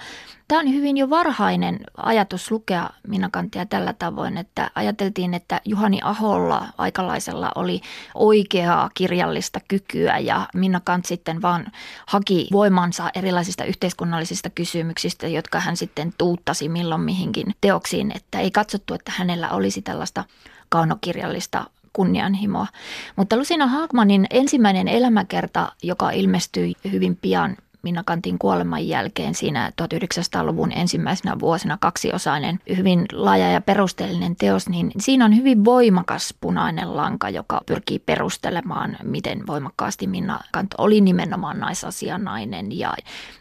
Tämä 0.48 0.62
on 0.62 0.74
hyvin 0.74 0.98
jo 0.98 1.10
varhainen 1.10 1.80
ajatus 1.98 2.52
lukea 2.52 2.90
Minna 3.08 3.30
Kanttia 3.30 3.66
tällä 3.66 3.94
tavoin, 3.94 4.38
että 4.38 4.72
ajateltiin, 4.76 5.34
että 5.34 5.62
Juhani 5.66 6.00
Aholla 6.04 6.68
aikalaisella 6.78 7.52
oli 7.56 7.82
oikeaa 8.16 8.90
kirjallista 8.94 9.60
kykyä 9.68 10.18
ja 10.18 10.48
Minna 10.54 10.82
Kant 10.84 11.06
sitten 11.06 11.42
vaan 11.42 11.72
haki 12.06 12.48
voimansa 12.52 13.10
erilaisista 13.16 13.66
yhteiskunnallisista 13.66 14.50
kysymyksistä, 14.50 15.28
jotka 15.28 15.60
hän 15.60 15.78
sitten 15.78 16.14
tuuttasi 16.18 16.70
milloin 16.70 17.02
mihinkin 17.02 17.56
teoksiin, 17.62 18.12
että 18.16 18.40
ei 18.40 18.52
katsottu, 18.52 18.94
että 18.94 19.12
hänellä 19.16 19.50
olisi 19.50 19.82
tällaista 19.82 20.24
kaunokirjallista 20.70 21.66
kunnianhimoa. 21.94 22.68
Mutta 23.16 23.38
Lucina 23.38 23.68
Haagmanin 23.68 24.28
ensimmäinen 24.30 24.88
elämäkerta, 24.88 25.72
joka 25.84 26.12
ilmestyi 26.12 26.74
hyvin 26.92 27.16
pian 27.16 27.58
Minna 27.84 28.04
Kantin 28.06 28.40
kuoleman 28.40 28.88
jälkeen 28.88 29.36
siinä 29.36 29.72
1900-luvun 29.82 30.72
ensimmäisenä 30.72 31.40
vuosina 31.40 31.78
kaksiosainen, 31.82 32.60
hyvin 32.78 33.06
laaja 33.12 33.52
ja 33.52 33.62
perusteellinen 33.62 34.36
teos, 34.36 34.70
niin 34.70 34.92
siinä 35.00 35.26
on 35.26 35.36
hyvin 35.36 35.66
voimakas 35.66 36.34
punainen 36.42 36.98
lanka, 36.98 37.30
joka 37.30 37.62
pyrkii 37.66 38.00
perustelemaan, 38.00 38.98
miten 39.04 39.48
voimakkaasti 39.48 40.08
Minna 40.08 40.40
Kant 40.52 40.74
oli 40.78 41.02
nimenomaan 41.02 41.60
naisasianainen. 41.60 42.80
Ja 42.80 42.94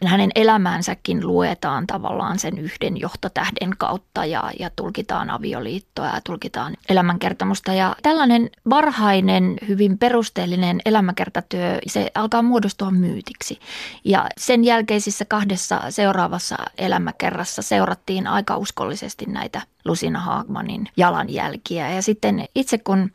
hänen 0.05 0.31
elämäänsäkin 0.35 1.27
luetaan 1.27 1.87
tavallaan 1.87 2.39
sen 2.39 2.57
yhden 2.57 2.99
johtotähden 2.99 3.71
kautta 3.77 4.25
ja, 4.25 4.51
ja 4.59 4.69
tulkitaan 4.75 5.29
avioliittoa 5.29 6.05
ja 6.05 6.21
tulkitaan 6.23 6.73
elämänkertomusta. 6.89 7.73
Ja 7.73 7.95
tällainen 8.01 8.49
varhainen, 8.69 9.57
hyvin 9.67 9.97
perusteellinen 9.97 10.81
elämäkertatyö, 10.85 11.79
se 11.87 12.11
alkaa 12.15 12.41
muodostua 12.41 12.91
myytiksi. 12.91 13.59
Ja 14.03 14.29
sen 14.37 14.63
jälkeisissä 14.63 15.25
kahdessa 15.25 15.81
seuraavassa 15.89 16.55
elämäkerrassa 16.77 17.61
seurattiin 17.61 18.27
aika 18.27 18.57
uskollisesti 18.57 19.25
näitä 19.25 19.61
Lusina 19.85 20.19
Haagmanin 20.19 20.87
jalanjälkiä. 20.97 21.89
Ja 21.89 22.01
sitten 22.01 22.45
itse 22.55 22.77
kun 22.77 23.11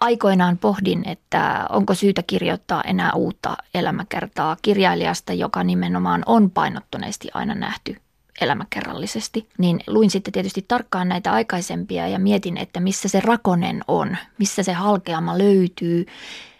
aikoinaan 0.00 0.58
pohdin, 0.58 1.08
että 1.08 1.66
onko 1.70 1.94
syytä 1.94 2.22
kirjoittaa 2.22 2.82
enää 2.82 3.12
uutta 3.12 3.56
elämäkertaa 3.74 4.56
kirjailijasta, 4.62 5.32
joka 5.32 5.64
nimenomaan 5.64 6.22
on 6.26 6.50
painottuneesti 6.50 7.28
aina 7.34 7.54
nähty 7.54 7.96
elämäkerrallisesti, 8.40 9.48
niin 9.58 9.80
luin 9.86 10.10
sitten 10.10 10.32
tietysti 10.32 10.64
tarkkaan 10.68 11.08
näitä 11.08 11.32
aikaisempia 11.32 12.08
ja 12.08 12.18
mietin, 12.18 12.56
että 12.56 12.80
missä 12.80 13.08
se 13.08 13.20
rakonen 13.20 13.84
on, 13.88 14.16
missä 14.38 14.62
se 14.62 14.72
halkeama 14.72 15.38
löytyy, 15.38 16.06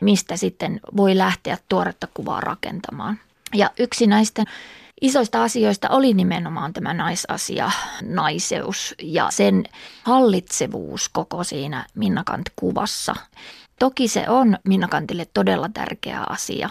mistä 0.00 0.36
sitten 0.36 0.80
voi 0.96 1.18
lähteä 1.18 1.58
tuoretta 1.68 2.08
kuvaa 2.14 2.40
rakentamaan. 2.40 3.18
Ja 3.54 3.70
yksi 3.78 4.06
näistä 4.06 4.44
isoista 5.00 5.42
asioista 5.42 5.88
oli 5.88 6.14
nimenomaan 6.14 6.72
tämä 6.72 6.94
naisasia, 6.94 7.70
naiseus 8.02 8.94
ja 9.02 9.30
sen 9.30 9.64
hallitsevuus 10.02 11.08
koko 11.08 11.44
siinä 11.44 11.86
Minnakant-kuvassa. 11.94 13.14
Toki 13.78 14.08
se 14.08 14.28
on 14.28 14.58
Minnakantille 14.64 15.26
todella 15.34 15.68
tärkeä 15.68 16.20
asia, 16.28 16.70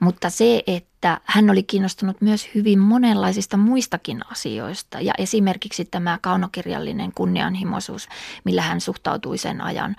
mutta 0.00 0.30
se, 0.30 0.62
että 0.66 1.20
hän 1.24 1.50
oli 1.50 1.62
kiinnostunut 1.62 2.20
myös 2.20 2.48
hyvin 2.54 2.78
monenlaisista 2.78 3.56
muistakin 3.56 4.20
asioista 4.30 5.00
ja 5.00 5.12
esimerkiksi 5.18 5.84
tämä 5.84 6.18
kaunokirjallinen 6.22 7.12
kunnianhimoisuus, 7.14 8.08
millä 8.44 8.62
hän 8.62 8.80
suhtautui 8.80 9.38
sen 9.38 9.60
ajan 9.60 9.96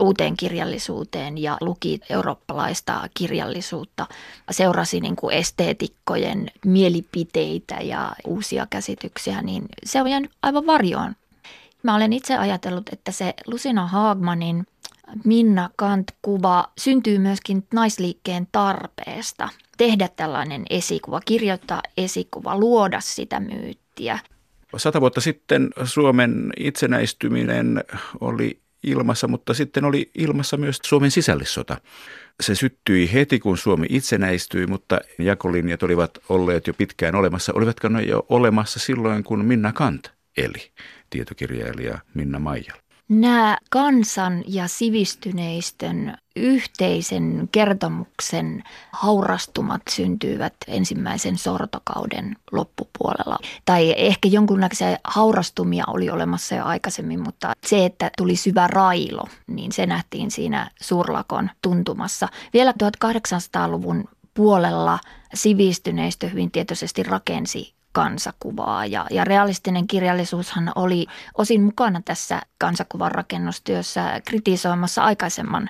uuteen 0.00 0.36
kirjallisuuteen 0.36 1.38
ja 1.38 1.56
luki 1.60 2.00
eurooppalaista 2.10 3.08
kirjallisuutta. 3.14 4.06
Seurasi 4.50 5.00
niin 5.00 5.16
kuin 5.16 5.34
esteetikkojen 5.34 6.50
mielipiteitä 6.64 7.74
ja 7.74 8.12
uusia 8.26 8.66
käsityksiä, 8.70 9.42
niin 9.42 9.64
se 9.84 10.02
on 10.02 10.08
jäänyt 10.08 10.30
aivan 10.42 10.66
varjoon. 10.66 11.16
Mä 11.82 11.96
olen 11.96 12.12
itse 12.12 12.36
ajatellut, 12.36 12.88
että 12.92 13.12
se 13.12 13.34
Lucina 13.46 13.86
Haagmanin 13.86 14.66
Minna 15.24 15.70
Kant-kuva 15.76 16.64
syntyy 16.78 17.18
myöskin 17.18 17.66
naisliikkeen 17.74 18.48
tarpeesta 18.52 19.48
tehdä 19.76 20.08
tällainen 20.16 20.64
esikuva, 20.70 21.20
kirjoittaa 21.20 21.82
esikuva, 21.96 22.58
luoda 22.58 23.00
sitä 23.00 23.40
myyttiä. 23.40 24.18
Sata 24.76 25.00
vuotta 25.00 25.20
sitten 25.20 25.70
Suomen 25.84 26.52
itsenäistyminen 26.56 27.84
oli 28.20 28.60
ilmassa, 28.86 29.28
mutta 29.28 29.54
sitten 29.54 29.84
oli 29.84 30.10
ilmassa 30.14 30.56
myös 30.56 30.78
Suomen 30.84 31.10
sisällissota. 31.10 31.80
Se 32.40 32.54
syttyi 32.54 33.12
heti, 33.12 33.38
kun 33.38 33.58
Suomi 33.58 33.86
itsenäistyi, 33.90 34.66
mutta 34.66 35.00
jakolinjat 35.18 35.82
olivat 35.82 36.18
olleet 36.28 36.66
jo 36.66 36.74
pitkään 36.74 37.14
olemassa. 37.14 37.52
Olivatko 37.56 37.88
ne 37.88 38.02
jo 38.02 38.26
olemassa 38.28 38.78
silloin, 38.78 39.24
kun 39.24 39.44
Minna 39.44 39.72
Kant 39.72 40.12
eli, 40.36 40.72
tietokirjailija 41.10 41.98
Minna 42.14 42.38
Maijala? 42.38 42.85
Nämä 43.08 43.58
kansan 43.70 44.44
ja 44.46 44.68
sivistyneistön 44.68 46.14
yhteisen 46.36 47.48
kertomuksen 47.52 48.62
haurastumat 48.92 49.82
syntyivät 49.90 50.54
ensimmäisen 50.66 51.38
sortokauden 51.38 52.36
loppupuolella. 52.52 53.38
Tai 53.64 53.94
ehkä 53.96 54.28
jonkunlaisia 54.28 54.96
haurastumia 55.04 55.84
oli 55.86 56.10
olemassa 56.10 56.54
jo 56.54 56.64
aikaisemmin, 56.64 57.20
mutta 57.20 57.52
se, 57.66 57.84
että 57.84 58.10
tuli 58.16 58.36
syvä 58.36 58.66
railo, 58.66 59.24
niin 59.46 59.72
se 59.72 59.86
nähtiin 59.86 60.30
siinä 60.30 60.70
suurlakon 60.80 61.50
tuntumassa. 61.62 62.28
Vielä 62.52 62.72
1800-luvun 62.72 64.04
puolella 64.34 64.98
sivistyneistö 65.34 66.28
hyvin 66.28 66.50
tietoisesti 66.50 67.02
rakensi 67.02 67.74
kansakuvaa. 67.96 68.86
Ja, 68.86 69.06
ja 69.10 69.24
realistinen 69.24 69.86
kirjallisuushan 69.86 70.72
oli 70.74 71.06
osin 71.34 71.62
mukana 71.62 72.02
tässä 72.04 72.42
kansakuvan 72.58 73.12
rakennustyössä 73.12 74.20
kritisoimassa 74.24 75.04
aikaisemman 75.04 75.68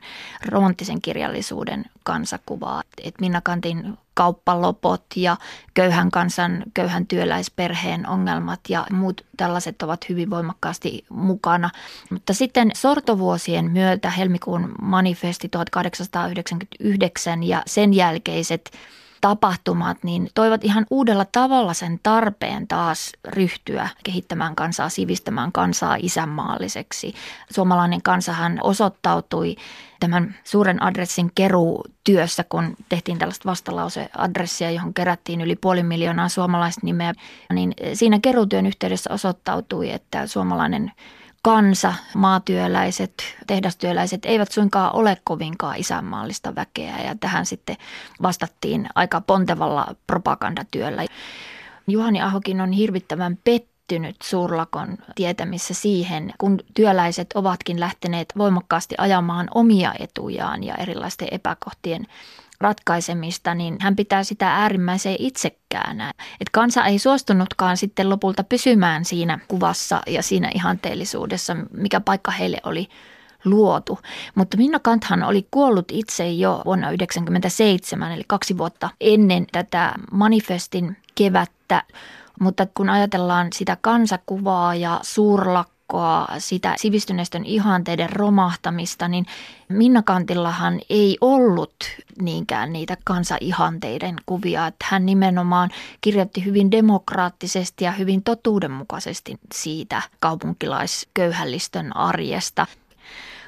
romanttisen 0.49 1.01
kirjallisuuden 1.03 1.85
kansakuvaa. 2.05 2.83
Et 3.05 3.15
Minna 3.21 3.41
Kantin 3.41 3.99
kauppalopot 4.15 5.05
ja 5.17 5.37
köyhän 5.75 6.11
kansan, 6.11 6.63
köyhän 6.75 7.07
työläisperheen 7.07 8.09
ongelmat 8.09 8.61
ja 8.69 8.87
muut 8.91 9.27
tällaiset 9.37 9.83
ovat 9.83 10.09
hyvin 10.09 10.31
voimakkaasti 10.31 11.05
mukana. 11.09 11.71
Mutta 12.11 12.35
sitten 12.35 12.71
sortovuosien 12.75 13.71
myötä 13.71 14.11
helmikuun 14.11 14.75
manifesti 14.83 15.49
1899 15.49 17.43
ja 17.43 17.63
sen 17.67 17.95
jälkeiset 17.95 18.71
tapahtumat, 19.21 19.99
niin 20.05 20.29
toivat 20.35 20.65
ihan 20.65 20.87
uudella 20.91 21.27
tavalla 21.33 21.75
sen 21.75 22.01
tarpeen 22.03 22.69
taas 22.69 23.13
ryhtyä 23.29 23.89
kehittämään 24.05 24.57
kansaa, 24.57 24.89
sivistämään 24.89 25.53
kansaa 25.53 25.97
isänmaalliseksi. 25.99 27.15
Suomalainen 27.51 28.03
kansahan 28.03 28.59
osoittautui 28.63 29.57
tämän 30.01 30.35
suuren 30.45 30.83
adressin 30.83 31.33
työssä, 32.05 32.45
kun 32.49 32.77
tehtiin 32.89 33.19
tällaista 33.19 33.51
vastalauseadressia, 33.51 34.71
johon 34.71 34.95
kerättiin 34.95 35.41
yli 35.41 35.57
puoli 35.57 35.83
miljoonaa 35.83 36.29
suomalaista 36.29 36.81
nimeä, 36.85 37.13
niin 37.53 37.75
siinä 37.95 38.19
keruutyön 38.23 38.67
yhteydessä 38.67 39.13
osoittautui, 39.13 39.91
että 39.91 40.27
suomalainen 40.27 40.93
kansa, 41.47 41.95
maatyöläiset, 42.15 43.13
tehdastyöläiset 43.47 44.25
eivät 44.25 44.53
suinkaan 44.53 44.95
ole 44.95 45.17
kovinkaan 45.25 45.77
isänmaallista 45.77 46.55
väkeä 46.55 46.99
ja 46.99 47.15
tähän 47.21 47.47
sitten 47.47 47.77
vastattiin 48.23 48.89
aika 48.95 49.21
pontevalla 49.21 49.95
propagandatyöllä. 50.07 51.05
Juhani 51.89 52.23
Ahokin 52.23 52.61
on 52.61 52.73
hirvittävän 52.73 53.39
pettynyt 53.45 54.17
suurlakon 54.23 54.99
tietämissä 55.15 55.75
siihen, 55.75 56.35
kun 56.39 56.59
työläiset 56.75 57.27
ovatkin 57.35 57.81
lähteneet 57.81 58.33
voimakkaasti 58.39 58.95
ajamaan 58.99 59.49
omia 59.55 59.95
etujaan 59.99 60.65
ja 60.65 60.75
erilaisten 60.75 61.29
epäkohtien 61.31 62.07
ratkaisemista, 62.61 63.55
niin 63.55 63.77
hän 63.81 63.97
pitää 63.97 64.25
sitä 64.25 64.55
äärimmäisen 64.55 65.17
itsekkäänä. 65.19 66.11
Että 66.19 66.51
kansa 66.53 66.85
ei 66.85 66.99
suostunutkaan 66.99 67.77
sitten 67.77 68.11
lopulta 68.11 68.45
pysymään 68.45 69.05
siinä 69.05 69.39
kuvassa 69.49 70.03
ja 70.07 70.23
siinä 70.23 70.51
ihanteellisuudessa, 70.55 71.57
mikä 71.73 72.01
paikka 72.01 72.31
heille 72.31 72.61
oli 72.65 72.89
luotu. 73.45 73.99
Mutta 74.35 74.57
Minna 74.57 74.79
Kanthan 74.79 75.23
oli 75.23 75.49
kuollut 75.51 75.85
itse 75.93 76.31
jo 76.31 76.63
vuonna 76.65 76.87
1997, 76.87 78.13
eli 78.13 78.23
kaksi 78.27 78.59
vuotta 78.59 78.91
ennen 79.01 79.47
tätä 79.53 79.93
manifestin 80.13 80.97
kevättä. 81.15 81.83
Mutta 82.41 82.67
kun 82.75 82.89
ajatellaan 82.89 83.49
sitä 83.55 83.77
kansakuvaa 83.81 84.75
ja 84.75 85.01
suurlakkoa, 85.03 85.76
jatkoa 85.93 86.29
sitä 86.39 86.75
sivistyneistön 86.79 87.45
ihanteiden 87.45 88.11
romahtamista, 88.11 89.09
niin 89.09 89.27
Minna 89.69 90.03
Kantillahan 90.03 90.81
ei 90.91 91.19
ollut 91.21 91.77
niinkään 92.23 92.73
niitä 92.73 92.97
kansaihanteiden 93.05 94.17
kuvia. 94.27 94.67
Että 94.67 94.87
hän 94.89 95.07
nimenomaan 95.07 95.71
kirjoitti 96.01 96.45
hyvin 96.45 96.71
demokraattisesti 96.71 97.85
ja 97.85 97.93
hyvin 97.93 98.23
totuudenmukaisesti 98.23 99.39
siitä 99.55 100.03
kaupunkilaisköyhällistön 100.21 101.97
arjesta 101.97 102.67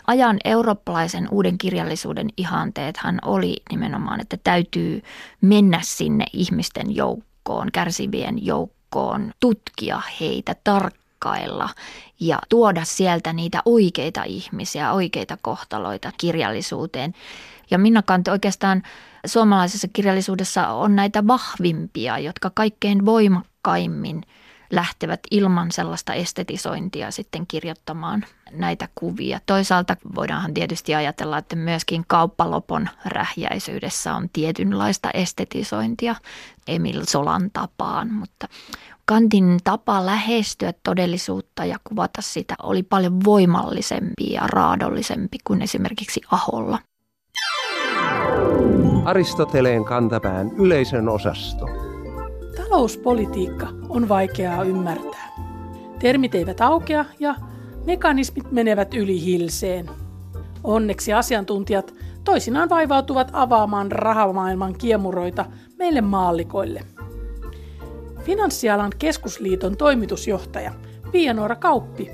ajan 0.06 0.38
eurooppalaisen 0.44 1.28
uuden 1.30 1.58
kirjallisuuden 1.58 2.28
ihanteethan 2.36 3.18
oli 3.24 3.56
nimenomaan, 3.70 4.20
että 4.20 4.36
täytyy 4.44 5.02
mennä 5.40 5.80
sinne 5.82 6.24
ihmisten 6.32 6.96
joukkoon, 6.96 7.68
kärsivien 7.72 8.46
joukkoon, 8.46 9.32
tutkia 9.40 10.02
heitä 10.20 10.56
tarkkailla 10.64 11.68
ja 12.20 12.38
tuoda 12.48 12.84
sieltä 12.84 13.32
niitä 13.32 13.62
oikeita 13.64 14.22
ihmisiä, 14.22 14.92
oikeita 14.92 15.38
kohtaloita 15.42 16.12
kirjallisuuteen. 16.18 17.14
Ja 17.70 17.78
Minna 17.78 18.02
Kant 18.02 18.28
oikeastaan 18.28 18.82
suomalaisessa 19.26 19.88
kirjallisuudessa 19.92 20.68
on 20.68 20.96
näitä 20.96 21.26
vahvimpia, 21.26 22.18
jotka 22.18 22.50
kaikkein 22.54 23.06
voimakkaimmin 23.06 24.22
lähtevät 24.70 25.20
ilman 25.30 25.72
sellaista 25.72 26.14
estetisointia 26.14 27.10
sitten 27.10 27.46
kirjoittamaan 27.46 28.24
näitä 28.50 28.88
kuvia. 28.94 29.40
Toisaalta 29.46 29.96
voidaanhan 30.14 30.54
tietysti 30.54 30.94
ajatella, 30.94 31.38
että 31.38 31.56
myöskin 31.56 32.04
kauppalopon 32.06 32.88
rähjäisyydessä 33.04 34.14
on 34.14 34.28
tietynlaista 34.32 35.10
estetisointia 35.10 36.14
Emil 36.66 37.04
Solan 37.04 37.50
tapaan, 37.52 38.12
mutta 38.12 38.48
Kantin 39.08 39.58
tapa 39.64 40.06
lähestyä 40.06 40.72
todellisuutta 40.82 41.64
ja 41.64 41.76
kuvata 41.88 42.22
sitä 42.22 42.54
oli 42.62 42.82
paljon 42.82 43.24
voimallisempi 43.24 44.32
ja 44.32 44.46
raadollisempi 44.46 45.38
kuin 45.44 45.62
esimerkiksi 45.62 46.20
Aholla. 46.30 46.78
Aristoteleen 49.04 49.84
kantapään 49.84 50.50
yleisön 50.56 51.08
osasto. 51.08 51.66
Talouspolitiikka 52.56 53.68
on 53.88 54.08
vaikeaa 54.08 54.62
ymmärtää. 54.62 55.28
Termit 55.98 56.34
eivät 56.34 56.60
aukea 56.60 57.04
ja 57.18 57.34
mekanismit 57.86 58.52
menevät 58.52 58.94
yli 58.94 59.24
hilseen. 59.24 59.90
Onneksi 60.64 61.12
asiantuntijat 61.12 61.94
toisinaan 62.24 62.68
vaivautuvat 62.68 63.30
avaamaan 63.32 63.92
rahamaailman 63.92 64.74
kiemuroita 64.78 65.44
meille 65.78 66.00
maallikoille– 66.00 66.84
Finanssialan 68.28 68.92
keskusliiton 68.98 69.76
toimitusjohtaja 69.76 70.72
Pia-Noora 71.12 71.56
Kauppi 71.56 72.10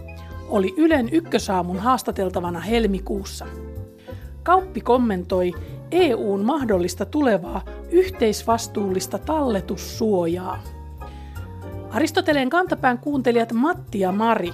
oli 0.48 0.74
Ylen 0.76 1.08
ykkösaamun 1.12 1.78
haastateltavana 1.78 2.60
helmikuussa. 2.60 3.46
Kauppi 4.42 4.80
kommentoi 4.80 5.52
EUn 5.90 6.44
mahdollista 6.44 7.04
tulevaa 7.04 7.64
yhteisvastuullista 7.90 9.18
talletussuojaa. 9.18 10.62
Aristoteleen 11.90 12.50
kantapään 12.50 12.98
kuuntelijat 12.98 13.52
Matti 13.52 14.00
ja 14.00 14.12
Mari 14.12 14.52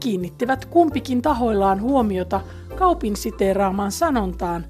kiinnittivät 0.00 0.64
kumpikin 0.64 1.22
tahoillaan 1.22 1.80
huomiota 1.80 2.40
kaupin 2.76 3.16
siteeraamaan 3.16 3.92
sanontaan, 3.92 4.66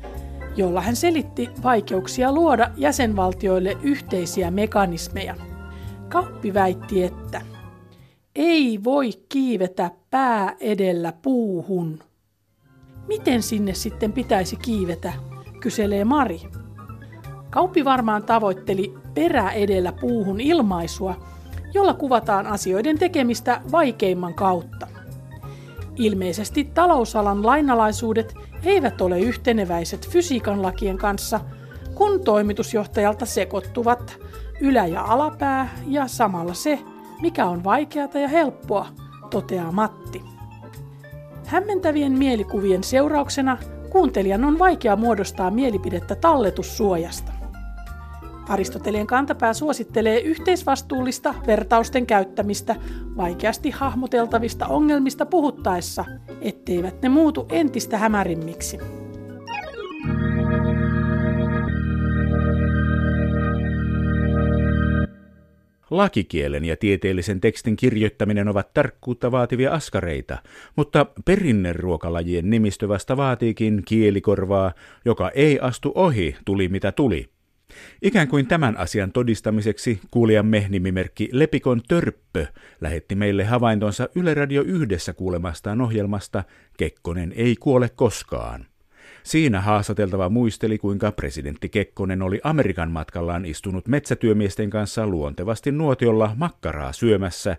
jolla 0.57 0.81
hän 0.81 0.97
selitti 0.97 1.51
vaikeuksia 1.63 2.33
luoda 2.33 2.71
jäsenvaltioille 2.77 3.77
yhteisiä 3.83 4.51
mekanismeja– 4.51 5.35
Kauppi 6.09 6.55
väitti, 6.55 7.05
että 7.05 7.43
ei 8.37 8.81
voi 8.85 9.11
kiivetä 9.29 9.91
pää 10.11 10.57
edellä 10.61 11.13
puuhun. 11.23 11.99
Miten 13.09 13.43
sinne 13.43 13.75
sitten 13.75 14.13
pitäisi 14.13 14.57
kiivetä, 14.57 15.13
kyselee 15.61 16.05
Mari. 16.05 16.41
Kauppi 17.51 17.85
varmaan 17.85 18.23
tavoitteli 18.23 18.95
perä 19.15 19.51
edellä 19.51 19.93
puuhun 19.93 20.41
ilmaisua, 20.41 21.17
jolla 21.75 21.95
kuvataan 21.95 22.47
asioiden 22.47 22.99
tekemistä 22.99 23.61
vaikeimman 23.73 24.35
kautta. 24.35 24.87
Ilmeisesti 25.97 26.65
talousalan 26.75 27.47
lainalaisuudet 27.47 28.35
eivät 28.65 29.01
ole 29.01 29.21
yhteneväiset 29.21 30.09
fysiikan 30.09 30.63
lakien 30.63 30.99
kanssa, 30.99 31.41
kun 31.95 32.21
toimitusjohtajalta 32.25 33.27
sekoittuvat 33.27 34.19
ylä- 34.61 34.87
ja 34.87 35.03
alapää 35.03 35.69
ja 35.87 36.07
samalla 36.07 36.55
se, 36.55 36.79
mikä 37.23 37.47
on 37.47 37.65
vaikeata 37.65 38.19
ja 38.19 38.29
helppoa, 38.29 38.87
toteaa 39.31 39.73
Matti. 39.73 40.23
Hämmentävien 41.47 42.13
mielikuvien 42.13 42.85
seurauksena 42.85 43.59
kuuntelijan 43.91 44.45
on 44.45 44.59
vaikea 44.59 44.97
muodostaa 44.97 45.51
mielipidettä 45.51 46.15
talletussuojasta. 46.15 47.33
Aristoteleen 48.49 49.07
kantapää 49.07 49.55
suosittelee 49.55 50.21
yhteisvastuullista 50.21 51.35
vertausten 51.47 52.07
käyttämistä 52.07 52.77
vaikeasti 53.17 53.71
hahmoteltavista 53.71 54.67
ongelmista 54.67 55.27
puhuttaessa, 55.27 56.05
etteivät 56.41 57.03
ne 57.03 57.09
muutu 57.09 57.47
entistä 57.49 57.99
hämärimmiksi. 57.99 58.79
Lakikielen 65.91 66.65
ja 66.65 66.77
tieteellisen 66.77 67.41
tekstin 67.41 67.77
kirjoittaminen 67.77 68.49
ovat 68.49 68.75
tarkkuutta 68.75 69.33
vaativia 69.33 69.73
askareita, 69.73 70.39
mutta 70.77 71.07
perinneruokalajien 71.25 72.51
nimistö 72.51 72.89
vasta 72.89 73.17
vaatiikin 73.17 73.83
kielikorvaa, 73.85 74.73
joka 75.05 75.31
ei 75.31 75.59
astu 75.61 75.93
ohi, 75.95 76.37
tuli 76.45 76.69
mitä 76.69 76.93
tuli. 76.93 77.29
Ikään 78.03 78.29
kuin 78.29 78.47
tämän 78.47 78.77
asian 78.77 79.13
todistamiseksi 79.13 80.01
kuulijamme 80.11 80.67
nimimerkki 80.69 81.29
Lepikon 81.33 81.83
Törppö 81.89 82.47
lähetti 82.81 83.15
meille 83.15 83.45
havaintonsa 83.45 84.09
Yle 84.15 84.35
Radio 84.35 84.63
yhdessä 84.63 85.13
kuulemastaan 85.13 85.81
ohjelmasta 85.81 86.45
Kekkonen 86.79 87.33
ei 87.37 87.57
kuole 87.57 87.89
koskaan. 87.89 88.67
Siinä 89.27 89.61
haastateltava 89.61 90.29
muisteli, 90.29 90.79
kuinka 90.79 91.13
presidentti 91.13 91.69
Kekkonen 91.69 92.23
oli 92.23 92.41
Amerikan 92.45 92.91
matkallaan 92.91 93.45
istunut 93.45 93.89
metsätyömiesten 93.89 94.71
kanssa 94.71 95.07
luontevasti 95.07 95.73
nuotiolla 95.73 96.33
makkaraa 96.37 96.93
syömässä, 96.93 97.57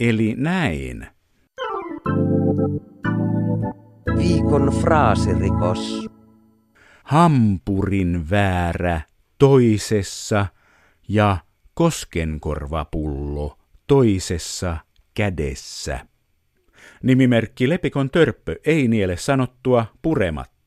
eli 0.00 0.34
näin. 0.36 1.06
Viikon 4.18 4.72
fraasirikos. 4.80 6.06
Hampurin 7.02 8.30
väärä 8.30 9.00
toisessa 9.38 10.46
ja 11.08 11.36
koskenkorvapullo 11.74 13.58
toisessa 13.86 14.76
kädessä. 15.14 16.06
Nimimerkki 17.02 17.68
Lepikon 17.68 18.10
törppö 18.10 18.56
ei 18.64 18.88
niele 18.88 19.16
sanottua 19.16 19.86
purematta. 20.02 20.57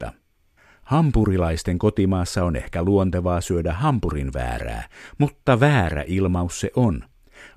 Hampurilaisten 0.91 1.79
kotimaassa 1.79 2.43
on 2.43 2.55
ehkä 2.55 2.83
luontevaa 2.83 3.41
syödä 3.41 3.73
hampurin 3.73 4.33
väärää, 4.33 4.83
mutta 5.17 5.59
väärä 5.59 6.03
ilmaus 6.07 6.59
se 6.59 6.71
on. 6.75 7.03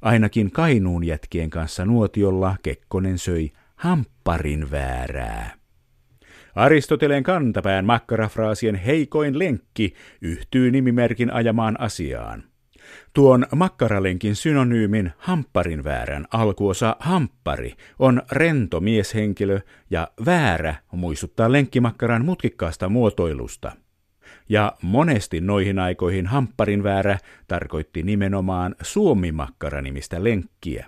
Ainakin 0.03 0.51
Kainuun 0.51 1.05
jätkien 1.05 1.51
kanssa 1.51 1.85
nuotiolla 1.85 2.57
Kekkonen 2.62 3.18
söi 3.18 3.51
hampparin 3.77 4.70
väärää. 4.70 5.55
Aristoteleen 6.55 7.23
kantapään 7.23 7.85
makkarafraasien 7.85 8.75
heikoin 8.75 9.38
lenkki 9.38 9.94
yhtyy 10.23 10.70
nimimerkin 10.70 11.33
ajamaan 11.33 11.81
asiaan. 11.81 12.44
Tuon 13.13 13.47
makkaralenkin 13.55 14.37
synonyymin 14.37 15.13
hampparin 15.19 15.85
väärän 15.85 16.27
alkuosa 16.33 16.97
hamppari 17.01 17.75
on 17.99 18.23
rento 18.33 18.81
mieshenkilö 18.81 19.61
ja 19.91 20.09
väärä 20.27 20.75
muistuttaa 20.93 21.53
lenkkimakkaran 21.53 22.25
mutkikkaasta 22.25 22.89
muotoilusta. 22.89 23.73
Ja 24.49 24.77
monesti 24.83 25.41
noihin 25.41 25.79
aikoihin 25.79 26.27
hampparin 26.27 26.83
väärä 26.83 27.19
tarkoitti 27.49 28.03
nimenomaan 28.03 28.75
suomimakkara-nimistä 28.83 30.25
lenkkiä. 30.25 30.87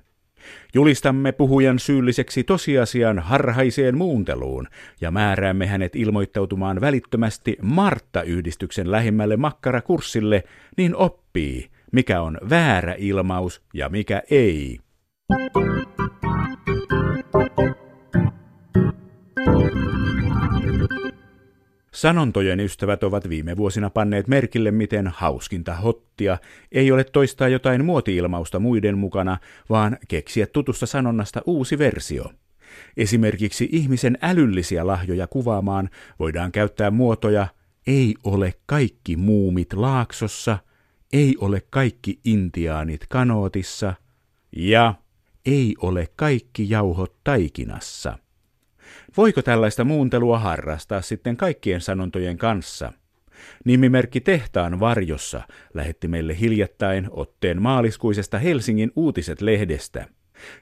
Julistamme 0.74 1.32
puhujan 1.32 1.78
syylliseksi 1.78 2.44
tosiasian 2.44 3.18
harhaiseen 3.18 3.96
muunteluun 3.96 4.68
ja 5.00 5.10
määräämme 5.10 5.66
hänet 5.66 5.96
ilmoittautumaan 5.96 6.80
välittömästi 6.80 7.56
Martta-yhdistyksen 7.62 8.90
lähimmälle 8.90 9.36
makkarakurssille, 9.36 10.44
niin 10.76 10.96
oppii, 10.96 11.70
mikä 11.92 12.20
on 12.20 12.38
väärä 12.50 12.94
ilmaus 12.98 13.62
ja 13.74 13.88
mikä 13.88 14.22
ei. 14.30 14.78
Sanontojen 21.96 22.60
ystävät 22.60 23.02
ovat 23.02 23.28
viime 23.28 23.56
vuosina 23.56 23.90
panneet 23.90 24.28
merkille, 24.28 24.70
miten 24.70 25.06
hauskinta 25.06 25.74
hottia 25.74 26.38
ei 26.72 26.92
ole 26.92 27.04
toistaa 27.04 27.48
jotain 27.48 27.84
muotiilmausta 27.84 28.58
muiden 28.58 28.98
mukana, 28.98 29.38
vaan 29.70 29.98
keksiä 30.08 30.46
tutusta 30.46 30.86
sanonnasta 30.86 31.42
uusi 31.46 31.78
versio. 31.78 32.24
Esimerkiksi 32.96 33.68
ihmisen 33.72 34.18
älyllisiä 34.22 34.86
lahjoja 34.86 35.26
kuvaamaan 35.26 35.90
voidaan 36.18 36.52
käyttää 36.52 36.90
muotoja 36.90 37.46
ei 37.86 38.14
ole 38.24 38.54
kaikki 38.66 39.16
muumit 39.16 39.72
laaksossa, 39.72 40.58
ei 41.12 41.36
ole 41.40 41.62
kaikki 41.70 42.20
intiaanit 42.24 43.06
kanootissa 43.08 43.94
ja 44.56 44.94
ei 45.46 45.74
ole 45.82 46.08
kaikki 46.16 46.70
jauhot 46.70 47.16
taikinassa. 47.24 48.18
Voiko 49.16 49.42
tällaista 49.42 49.84
muuntelua 49.84 50.38
harrastaa 50.38 51.02
sitten 51.02 51.36
kaikkien 51.36 51.80
sanontojen 51.80 52.38
kanssa? 52.38 52.92
Nimimerkki 53.64 54.20
Tehtaan 54.20 54.80
varjossa 54.80 55.42
lähetti 55.74 56.08
meille 56.08 56.40
hiljattain 56.40 57.08
otteen 57.10 57.62
maaliskuisesta 57.62 58.38
Helsingin 58.38 58.92
uutiset-lehdestä. 58.96 60.06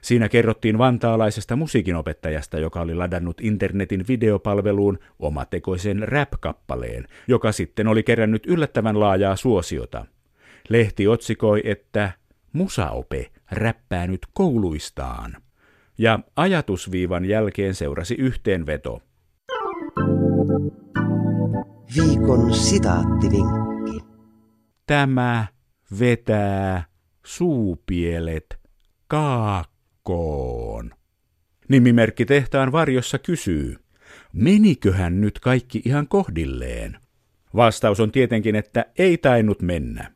Siinä 0.01 0.29
kerrottiin 0.29 0.77
vantaalaisesta 0.77 1.55
musiikinopettajasta, 1.55 2.59
joka 2.59 2.81
oli 2.81 2.95
ladannut 2.95 3.41
internetin 3.41 4.05
videopalveluun 4.07 4.99
omatekoisen 5.19 6.07
rap-kappaleen, 6.07 7.07
joka 7.27 7.51
sitten 7.51 7.87
oli 7.87 8.03
kerännyt 8.03 8.45
yllättävän 8.45 8.99
laajaa 8.99 9.35
suosiota. 9.35 10.05
Lehti 10.69 11.07
otsikoi, 11.07 11.61
että 11.63 12.11
Musaope 12.53 13.31
räppää 13.51 14.07
nyt 14.07 14.21
kouluistaan 14.33 15.37
ja 15.97 16.19
ajatusviivan 16.35 17.25
jälkeen 17.25 17.75
seurasi 17.75 18.15
yhteenveto. 18.15 19.01
Viikon 21.95 22.53
sitaattivinkki. 22.53 23.99
Tämä 24.85 25.47
vetää 25.99 26.83
suupielet 27.25 28.59
kaakkoon. 29.07 30.91
Nimimerkki 31.69 32.25
tehtaan 32.25 32.71
varjossa 32.71 33.19
kysyy, 33.19 33.75
meniköhän 34.33 35.21
nyt 35.21 35.39
kaikki 35.39 35.81
ihan 35.85 36.07
kohdilleen? 36.07 36.99
Vastaus 37.55 37.99
on 37.99 38.11
tietenkin, 38.11 38.55
että 38.55 38.85
ei 38.97 39.17
tainnut 39.17 39.61
mennä. 39.61 40.14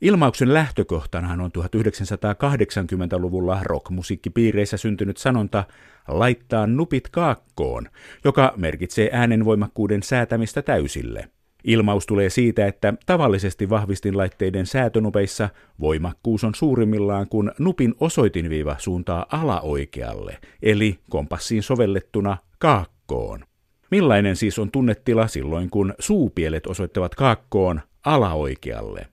Ilmauksen 0.00 0.54
lähtökohtanahan 0.54 1.40
on 1.40 1.50
1980-luvulla 1.58 3.60
rockmusiikkipiireissä 3.62 4.76
syntynyt 4.76 5.16
sanonta 5.16 5.64
laittaa 6.08 6.66
nupit 6.66 7.08
kaakkoon, 7.08 7.88
joka 8.24 8.52
merkitsee 8.56 9.10
äänenvoimakkuuden 9.12 10.02
säätämistä 10.02 10.62
täysille. 10.62 11.28
Ilmaus 11.64 12.06
tulee 12.06 12.30
siitä, 12.30 12.66
että 12.66 12.94
tavallisesti 13.06 13.70
vahvistinlaitteiden 13.70 14.66
säätönupeissa 14.66 15.48
voimakkuus 15.80 16.44
on 16.44 16.54
suurimmillaan, 16.54 17.28
kun 17.28 17.52
nupin 17.58 17.94
osoitinviiva 18.00 18.76
suuntaa 18.78 19.26
alaoikealle, 19.32 20.38
eli 20.62 20.98
kompassiin 21.10 21.62
sovellettuna 21.62 22.36
kaakkoon. 22.58 23.44
Millainen 23.90 24.36
siis 24.36 24.58
on 24.58 24.70
tunnetila 24.70 25.28
silloin, 25.28 25.70
kun 25.70 25.94
suupielet 25.98 26.66
osoittavat 26.66 27.14
kaakkoon 27.14 27.80
alaoikealle? 28.04 29.06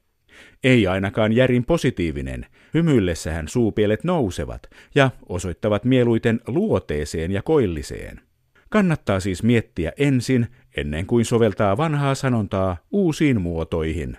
Ei 0.63 0.87
ainakaan 0.87 1.33
järin 1.33 1.65
positiivinen. 1.65 2.45
Hymyillessähän 2.73 3.47
suupielet 3.47 4.03
nousevat 4.03 4.69
ja 4.95 5.09
osoittavat 5.29 5.85
mieluiten 5.85 6.41
luoteeseen 6.47 7.31
ja 7.31 7.41
koilliseen. 7.41 8.21
Kannattaa 8.69 9.19
siis 9.19 9.43
miettiä 9.43 9.91
ensin, 9.97 10.47
ennen 10.77 11.05
kuin 11.05 11.25
soveltaa 11.25 11.77
vanhaa 11.77 12.15
sanontaa 12.15 12.77
uusiin 12.91 13.41
muotoihin. 13.41 14.17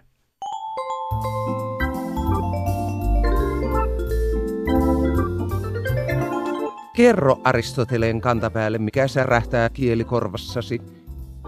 Kerro 6.96 7.40
Aristoteleen 7.44 8.20
kantapäälle, 8.20 8.78
mikä 8.78 9.08
särähtää 9.08 9.68
kielikorvassasi. 9.68 10.80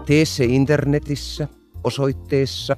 Tee 0.05 0.25
se 0.25 0.45
internetissä, 0.45 1.47
osoitteessa 1.83 2.77